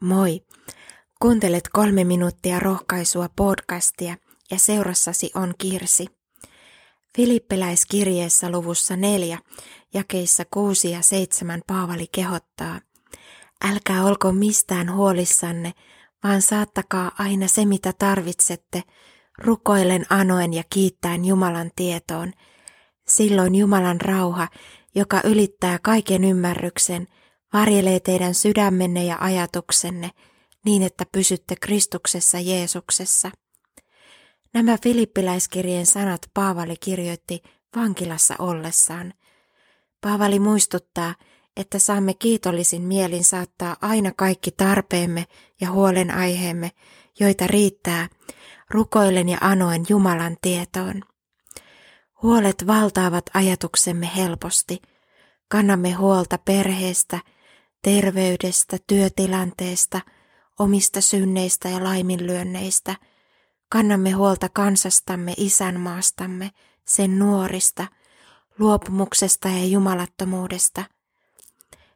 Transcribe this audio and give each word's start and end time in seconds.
Moi! 0.00 0.40
Kuuntelet 1.22 1.68
kolme 1.72 2.04
minuuttia 2.04 2.60
rohkaisua 2.60 3.28
podcastia 3.36 4.16
ja 4.50 4.58
seurassasi 4.58 5.30
on 5.34 5.54
Kirsi. 5.58 6.06
Filippiläiskirjeessä 7.16 8.50
luvussa 8.50 8.96
neljä, 8.96 9.38
jakeissa 9.94 10.44
kuusi 10.50 10.90
ja 10.90 11.02
seitsemän 11.02 11.62
Paavali 11.66 12.06
kehottaa. 12.12 12.80
Älkää 13.64 14.04
olko 14.04 14.32
mistään 14.32 14.94
huolissanne, 14.94 15.72
vaan 16.24 16.42
saattakaa 16.42 17.10
aina 17.18 17.48
se 17.48 17.64
mitä 17.64 17.92
tarvitsette, 17.98 18.82
rukoillen 19.38 20.06
anoen 20.10 20.54
ja 20.54 20.62
kiittäen 20.70 21.24
Jumalan 21.24 21.70
tietoon. 21.76 22.32
Silloin 23.08 23.54
Jumalan 23.54 24.00
rauha, 24.00 24.48
joka 24.94 25.20
ylittää 25.24 25.78
kaiken 25.82 26.24
ymmärryksen, 26.24 27.08
varjelee 27.52 28.00
teidän 28.00 28.34
sydämenne 28.34 29.04
ja 29.04 29.16
ajatuksenne 29.20 30.10
niin, 30.64 30.82
että 30.82 31.04
pysytte 31.12 31.56
Kristuksessa 31.60 32.38
Jeesuksessa. 32.40 33.30
Nämä 34.54 34.78
filippiläiskirjeen 34.82 35.86
sanat 35.86 36.30
Paavali 36.34 36.76
kirjoitti 36.80 37.42
vankilassa 37.76 38.34
ollessaan. 38.38 39.14
Paavali 40.00 40.38
muistuttaa, 40.38 41.14
että 41.56 41.78
saamme 41.78 42.14
kiitollisin 42.14 42.82
mielin 42.82 43.24
saattaa 43.24 43.76
aina 43.82 44.12
kaikki 44.16 44.50
tarpeemme 44.50 45.24
ja 45.60 45.70
huolenaiheemme, 45.70 46.70
joita 47.20 47.46
riittää, 47.46 48.08
rukoilen 48.70 49.28
ja 49.28 49.38
anoen 49.40 49.84
Jumalan 49.88 50.36
tietoon. 50.42 51.02
Huolet 52.22 52.66
valtaavat 52.66 53.30
ajatuksemme 53.34 54.10
helposti. 54.16 54.82
Kannamme 55.48 55.92
huolta 55.92 56.38
perheestä, 56.38 57.18
terveydestä, 57.86 58.76
työtilanteesta, 58.86 60.00
omista 60.58 61.00
synneistä 61.00 61.68
ja 61.68 61.84
laiminlyönneistä. 61.84 62.96
Kannamme 63.68 64.10
huolta 64.10 64.48
kansastamme, 64.48 65.34
isänmaastamme, 65.36 66.50
sen 66.84 67.18
nuorista, 67.18 67.86
luopumuksesta 68.58 69.48
ja 69.48 69.64
jumalattomuudesta. 69.64 70.84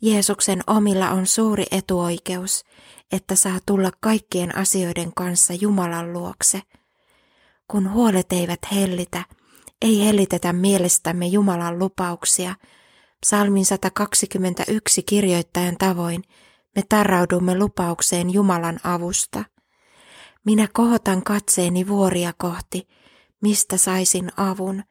Jeesuksen 0.00 0.60
omilla 0.66 1.10
on 1.10 1.26
suuri 1.26 1.64
etuoikeus, 1.70 2.64
että 3.12 3.34
saa 3.34 3.58
tulla 3.66 3.90
kaikkien 4.00 4.56
asioiden 4.56 5.12
kanssa 5.14 5.54
Jumalan 5.54 6.12
luokse. 6.12 6.62
Kun 7.68 7.92
huolet 7.92 8.32
eivät 8.32 8.60
hellitä, 8.72 9.24
ei 9.82 10.06
hellitetä 10.06 10.52
mielestämme 10.52 11.26
Jumalan 11.26 11.78
lupauksia– 11.78 12.54
Psalmin 13.26 13.64
121 13.64 15.02
kirjoittajan 15.02 15.76
tavoin 15.78 16.22
me 16.76 16.82
tarraudumme 16.88 17.58
lupaukseen 17.58 18.30
Jumalan 18.30 18.80
avusta. 18.84 19.44
Minä 20.44 20.68
kohotan 20.72 21.22
katseeni 21.22 21.88
vuoria 21.88 22.32
kohti, 22.38 22.88
mistä 23.42 23.76
saisin 23.76 24.30
avun. 24.36 24.82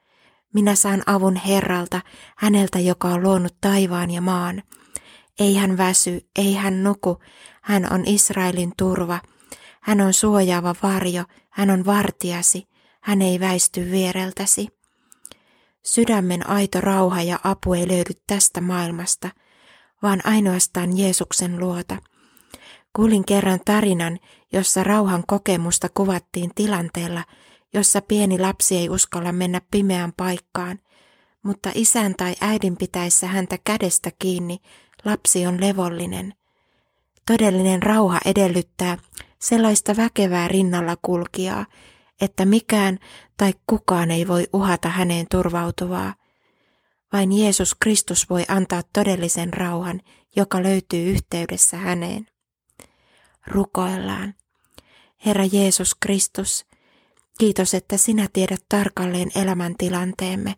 Minä 0.54 0.76
saan 0.76 1.04
avun 1.06 1.36
Herralta, 1.36 2.02
häneltä, 2.38 2.80
joka 2.80 3.08
on 3.08 3.24
luonut 3.24 3.56
taivaan 3.62 4.12
ja 4.12 4.22
maan. 4.22 4.64
Ei 5.40 5.56
hän 5.56 5.78
väsy, 5.78 6.30
ei 6.36 6.54
hän 6.54 6.84
nuku, 6.84 7.18
hän 7.62 7.94
on 7.94 8.04
Israelin 8.06 8.74
turva. 8.78 9.20
Hän 9.82 10.02
on 10.02 10.14
suojaava 10.14 10.76
varjo, 10.84 11.24
hän 11.50 11.70
on 11.70 11.86
vartiasi, 11.86 12.68
hän 13.02 13.22
ei 13.22 13.40
väisty 13.40 13.92
viereltäsi. 13.92 14.81
Sydämen 15.86 16.50
aito 16.50 16.82
rauha 16.82 17.22
ja 17.22 17.40
apu 17.44 17.74
ei 17.74 17.88
löydy 17.88 18.12
tästä 18.28 18.62
maailmasta, 18.62 19.30
vaan 20.04 20.22
ainoastaan 20.24 20.98
Jeesuksen 20.98 21.60
luota. 21.60 21.98
Kuulin 22.96 23.26
kerran 23.26 23.60
tarinan, 23.66 24.20
jossa 24.54 24.84
rauhan 24.84 25.24
kokemusta 25.28 25.88
kuvattiin 25.94 26.52
tilanteella, 26.56 27.24
jossa 27.74 28.02
pieni 28.02 28.40
lapsi 28.40 28.78
ei 28.78 28.90
uskalla 28.90 29.32
mennä 29.32 29.62
pimeään 29.72 30.14
paikkaan, 30.18 30.80
mutta 31.44 31.72
isän 31.76 32.16
tai 32.16 32.36
äidin 32.42 32.78
pitäessä 32.78 33.28
häntä 33.28 33.58
kädestä 33.64 34.12
kiinni, 34.20 34.58
lapsi 35.06 35.48
on 35.48 35.62
levollinen. 35.62 36.34
Todellinen 37.28 37.84
rauha 37.84 38.20
edellyttää 38.26 38.98
sellaista 39.40 39.96
väkevää 39.96 40.48
rinnalla 40.48 40.98
kulkijaa, 41.02 41.66
että 42.22 42.46
mikään 42.46 43.00
tai 43.38 43.54
kukaan 43.68 44.12
ei 44.12 44.28
voi 44.28 44.48
uhata 44.54 44.90
häneen 44.90 45.26
turvautuvaa. 45.32 46.16
Vain 47.14 47.32
Jeesus 47.32 47.76
Kristus 47.76 48.30
voi 48.30 48.44
antaa 48.48 48.82
todellisen 48.94 49.54
rauhan, 49.54 50.02
joka 50.36 50.64
löytyy 50.64 51.12
yhteydessä 51.12 51.78
häneen. 51.78 52.28
Rukoillaan. 53.48 54.34
Herra 55.26 55.46
Jeesus 55.52 55.96
Kristus, 55.96 56.66
kiitos, 57.40 57.74
että 57.74 57.98
sinä 57.98 58.28
tiedät 58.34 58.66
tarkalleen 58.70 59.32
elämäntilanteemme, 59.36 60.56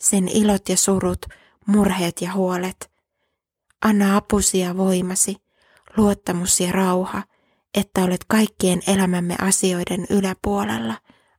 sen 0.00 0.28
ilot 0.28 0.68
ja 0.68 0.76
surut, 0.76 1.26
murheet 1.66 2.20
ja 2.20 2.32
huolet. 2.32 2.90
Anna 3.82 4.16
apusi 4.16 4.58
ja 4.58 4.76
voimasi, 4.76 5.36
luottamus 5.96 6.60
ja 6.60 6.72
rauha, 6.72 7.22
että 7.74 8.04
olet 8.04 8.24
kaikkien 8.28 8.82
elämämme 8.86 9.36
asioiden 9.40 10.06
yläpuolella. 10.10 10.94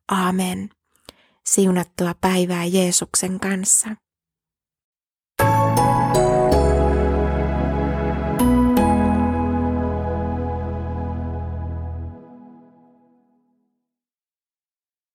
Aamen. 0.08 0.70
Siunattua 1.46 2.16
päivää 2.22 2.66
Jeesuksen 2.66 3.40
kanssa. 3.40 3.90